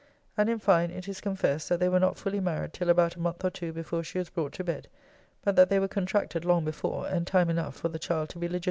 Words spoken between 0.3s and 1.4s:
And in fine, it is